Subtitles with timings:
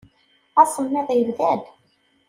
[0.61, 1.63] Asemmiḍ yebda-d.